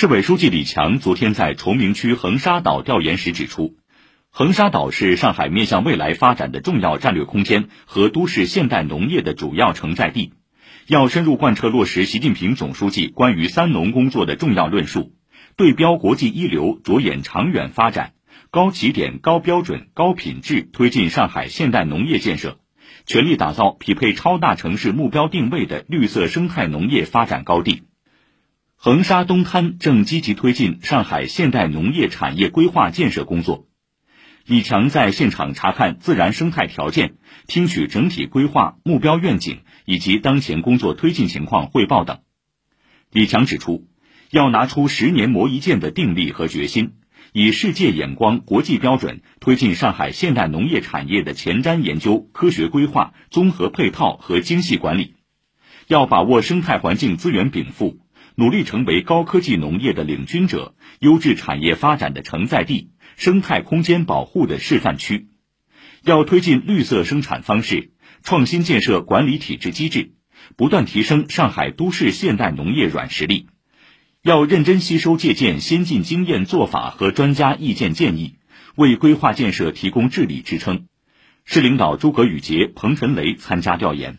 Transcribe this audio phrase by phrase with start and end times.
[0.00, 3.74] 市委书记李强昨天在崇明区横沙岛调研时指出，
[4.30, 10.34] 横沙岛是上海面向未来发展的重要战略空间和都市现代农业的主要承载地，
[10.86, 15.14] 要深入贯彻落实习近平总书记关于“三农”工作的重要论述，
[15.56, 18.12] 对标国际一流，着眼长远发展，
[18.52, 22.60] 高起点、高标准、高品质推进上海现代农业建设，
[23.04, 27.87] 全力打造匹配超大城市目标定位的绿色生态农业发展高地。
[28.80, 33.66] 横沙东滩正积极推进上海现代农业产业规划建设工作。
[34.46, 37.14] 李强在现场查看自然生态条件，
[37.48, 42.20] 听取整体规划目标愿景以及当前工作推进情况汇报等。
[43.10, 43.88] 李强指出，
[44.30, 46.92] 要拿出十年磨一剑的定力和决心，
[47.32, 55.16] 以世界眼光、国际标准推进上海现代农业产业的前瞻研究、科学规划、综合配套和精细管理。
[55.88, 57.98] 要把握生态环境资源禀赋。
[58.38, 65.26] 努力成为高科技农业的领军者、优质产业发展的承载地、生态空间保护的示范区。
[66.04, 67.90] 要推进绿色生产方式，
[68.22, 70.12] 创新建设管理体制机制，
[70.54, 73.48] 不断提升上海都市现代农业软实力。
[74.22, 78.36] 要认真吸收借鉴先进经验做法和专家意见建议，
[78.76, 80.86] 为规划建设提供治理支撑。
[81.44, 84.18] 市领导诸葛宇杰、彭晨雷参加调研。